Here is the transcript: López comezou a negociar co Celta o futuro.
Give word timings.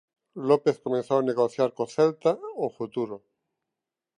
López 0.49 0.75
comezou 0.85 1.17
a 1.19 1.27
negociar 1.29 1.69
co 1.75 1.91
Celta 1.95 2.31
o 2.65 2.67
futuro. 2.77 3.15